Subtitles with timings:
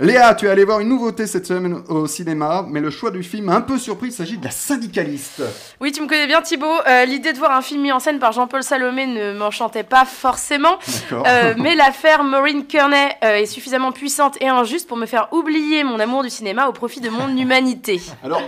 [0.00, 3.22] Léa, tu es allé voir une nouveauté cette semaine au cinéma, mais le choix du
[3.22, 5.42] film m'a un peu surpris, il s'agit de la syndicaliste.
[5.80, 6.66] Oui, tu me connais bien Thibaut.
[6.88, 10.04] Euh, L'idée de voir un film mis en scène par Jean-Paul Salomé ne m'enchantait pas
[10.04, 10.78] forcément.
[11.12, 15.84] Euh, mais l'affaire Maureen Kearney euh, est suffisamment puissante et injuste pour me faire oublier
[15.84, 18.00] mon amour du cinéma au profit de mon humanité.
[18.24, 18.42] Alors,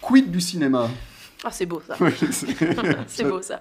[0.00, 0.88] quid du cinéma?
[1.42, 1.96] Ah, c'est beau ça.
[3.06, 3.60] c'est beau ça.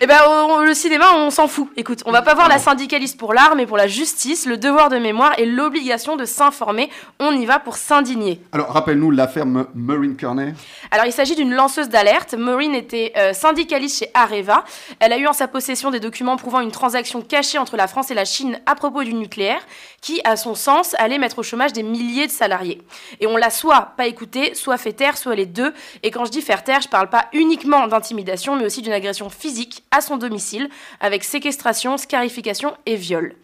[0.00, 0.18] Eh ben,
[0.64, 1.68] le cinéma, on s'en fout.
[1.76, 4.88] Écoute, on va pas voir la syndicaliste pour l'art, mais pour la justice, le devoir
[4.88, 6.90] de mémoire et l'obligation de s'informer.
[7.20, 8.40] On y va pour s'indigner.
[8.50, 10.54] Alors, rappelle-nous l'affaire Maureen Kearney.
[10.90, 12.34] Alors, il s'agit d'une lanceuse d'alerte.
[12.34, 14.64] Maureen était euh, syndicaliste chez Areva.
[14.98, 18.10] Elle a eu en sa possession des documents prouvant une transaction cachée entre la France
[18.10, 19.60] et la Chine à propos du nucléaire,
[20.00, 22.82] qui, à son sens, allait mettre au chômage des milliers de salariés.
[23.20, 25.72] Et on l'a soit pas écouté, soit fait taire, soit les deux.
[26.02, 29.30] Et quand je dis faire taire, je parle pas uniquement d'intimidation, mais aussi d'une agression
[29.30, 30.68] physique à son domicile,
[31.00, 33.34] avec séquestration, scarification et viol.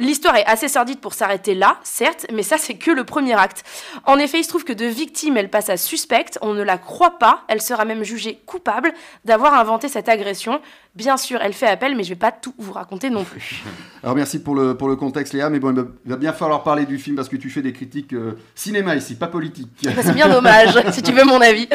[0.00, 3.64] L'histoire est assez sordide pour s'arrêter là, certes, mais ça c'est que le premier acte.
[4.04, 6.78] En effet, il se trouve que de victime, elle passe à suspecte, on ne la
[6.78, 8.92] croit pas, elle sera même jugée coupable
[9.24, 10.60] d'avoir inventé cette agression.
[10.94, 13.64] Bien sûr, elle fait appel, mais je ne vais pas tout vous raconter non plus.
[14.04, 16.86] Alors merci pour le, pour le contexte Léa, mais bon, il va bien falloir parler
[16.86, 19.68] du film parce que tu fais des critiques euh, cinéma ici, pas politique.
[19.82, 21.68] c'est bien dommage, si tu veux mon avis.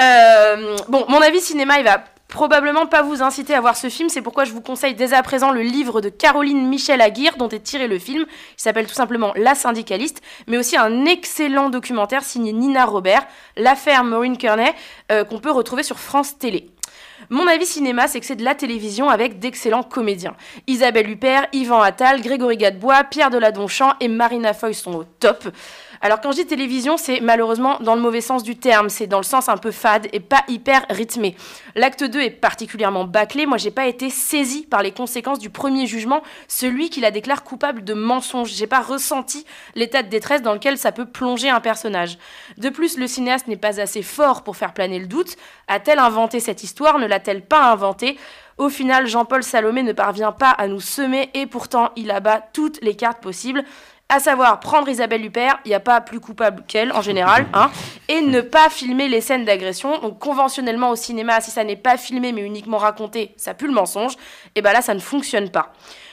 [0.00, 2.04] Euh, bon, mon avis cinéma, il va
[2.34, 5.22] probablement pas vous inciter à voir ce film, c'est pourquoi je vous conseille dès à
[5.22, 8.26] présent le livre de Caroline Michel Aguirre dont est tiré le film.
[8.28, 13.24] Il s'appelle tout simplement La syndicaliste, mais aussi un excellent documentaire signé Nina Robert,
[13.56, 14.72] l'affaire Maureen Kearney,
[15.12, 16.73] euh, qu'on peut retrouver sur France Télé.
[17.30, 20.34] Mon avis cinéma, c'est que c'est de la télévision avec d'excellents comédiens.
[20.66, 25.48] Isabelle Huppert, Yvan Attal, Grégory Gadebois, Pierre Deladonchamp et Marina Foy sont au top.
[26.00, 29.16] Alors quand je dis télévision, c'est malheureusement dans le mauvais sens du terme, c'est dans
[29.18, 31.34] le sens un peu fade et pas hyper rythmé.
[31.76, 35.86] L'acte 2 est particulièrement bâclé, moi j'ai pas été saisie par les conséquences du premier
[35.86, 38.52] jugement, celui qui la déclare coupable de mensonge.
[38.52, 42.18] J'ai pas ressenti l'état de détresse dans lequel ça peut plonger un personnage.
[42.58, 45.36] De plus, le cinéaste n'est pas assez fort pour faire planer le doute.
[45.68, 46.98] A-t-elle inventé cette histoire?
[47.04, 48.16] Ne l'a-t-elle pas inventée
[48.56, 52.80] au final, Jean-Paul Salomé ne parvient pas à nous semer et pourtant il abat toutes
[52.82, 53.64] les cartes possibles
[54.10, 57.70] à savoir prendre Isabelle Huppert, il n'y a pas plus coupable qu'elle en général, hein,
[58.08, 59.98] et ne pas filmer les scènes d'agression.
[59.98, 63.72] Donc conventionnellement au cinéma, si ça n'est pas filmé mais uniquement raconté, ça pue le
[63.72, 64.14] mensonge.
[64.54, 65.72] Et bien là, ça ne fonctionne pas.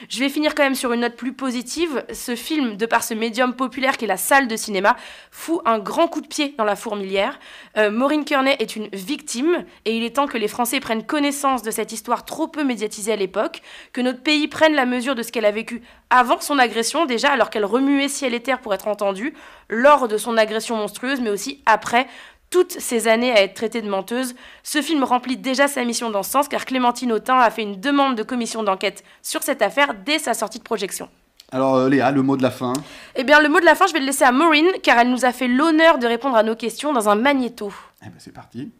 [0.09, 2.03] Je vais finir quand même sur une note plus positive.
[2.13, 4.95] Ce film, de par ce médium populaire qu'est la salle de cinéma,
[5.29, 7.39] fout un grand coup de pied dans la fourmilière.
[7.77, 11.61] Euh, Maureen Kearney est une victime et il est temps que les Français prennent connaissance
[11.61, 13.61] de cette histoire trop peu médiatisée à l'époque,
[13.93, 17.31] que notre pays prenne la mesure de ce qu'elle a vécu avant son agression déjà,
[17.31, 19.33] alors qu'elle remuait ciel et terre pour être entendue,
[19.69, 22.05] lors de son agression monstrueuse, mais aussi après,
[22.51, 24.35] toutes ces années à être traitée de menteuse.
[24.61, 27.79] Ce film remplit déjà sa mission dans ce sens, car Clémentine Autain a fait une
[27.79, 31.09] demande de commission d'enquête sur cette affaire dès sa sortie de projection.
[31.53, 32.73] Alors euh, Léa, le mot de la fin
[33.15, 35.09] Eh bien, le mot de la fin, je vais le laisser à Maureen, car elle
[35.09, 37.73] nous a fait l'honneur de répondre à nos questions dans un magnéto.
[38.01, 38.71] Eh bien, c'est parti.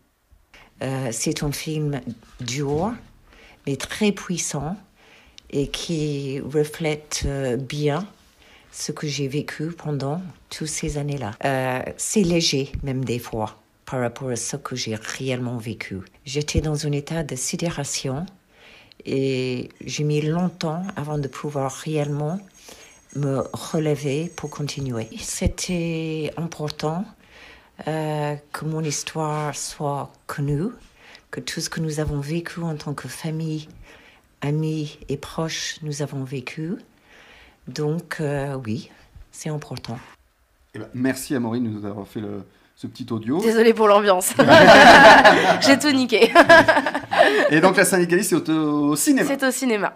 [0.84, 2.02] Euh, c'est un film
[2.40, 2.94] dur,
[3.68, 4.76] mais très puissant
[5.52, 8.08] et qui reflète euh, bien
[8.72, 11.32] ce que j'ai vécu pendant toutes ces années-là.
[11.44, 16.00] Euh, c'est léger, même des fois, par rapport à ce que j'ai réellement vécu.
[16.26, 18.26] J'étais dans un état de sidération
[19.06, 22.40] et j'ai mis longtemps avant de pouvoir réellement
[23.16, 25.10] me relever pour continuer.
[25.20, 27.04] C'était important
[27.88, 30.70] euh, que mon histoire soit connue,
[31.30, 33.68] que tout ce que nous avons vécu en tant que famille
[34.42, 36.76] amis et proches nous avons vécu.
[37.68, 38.90] Donc euh, oui,
[39.32, 40.00] c'est important.
[40.74, 42.22] Eh ben, merci à Maureen de nous avoir fait
[42.76, 43.40] ce petit audio.
[43.42, 44.34] Désolée pour l'ambiance.
[45.62, 46.32] J'ai tout niqué.
[47.50, 49.28] et donc la syndicaliste, c'est au cinéma.
[49.28, 49.92] C'est au cinéma.